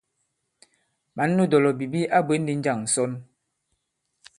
Mǎn 1.15 1.29
nu 1.35 1.43
dɔ̀lɔ̀bìbi 1.51 2.01
a 2.17 2.19
bwě 2.25 2.35
ndi 2.41 2.53
njâŋ 2.59 2.79
ǹsɔn? 2.87 3.11